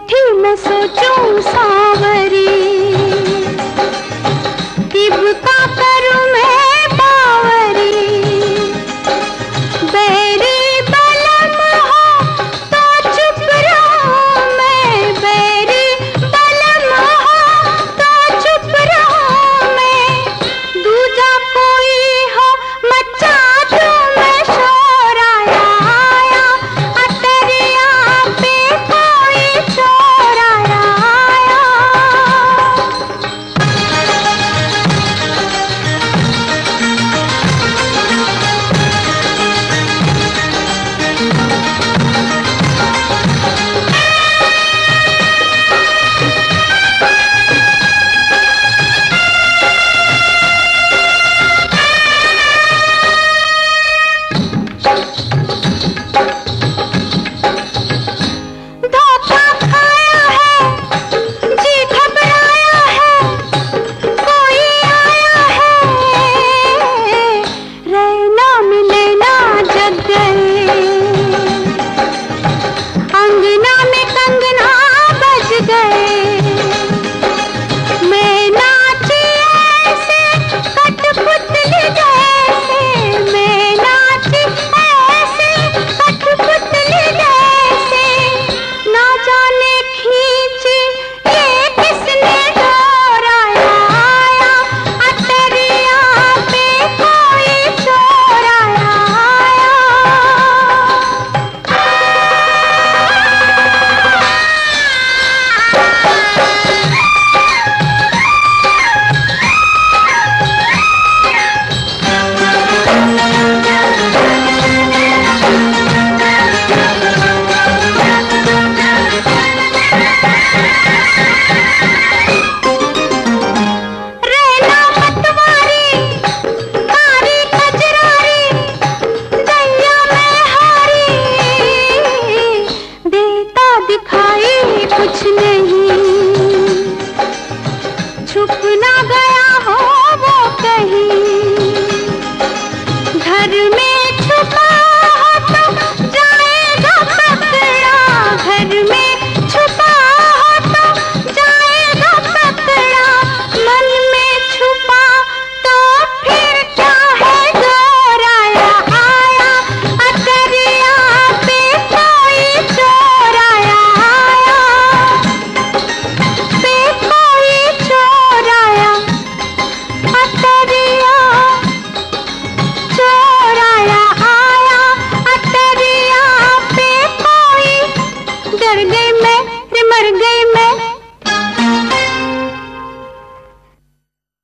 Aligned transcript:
बैठी 0.00 0.32
मैं 0.32 0.54
सोचूं 0.56 1.40
सावरी। 1.42 2.49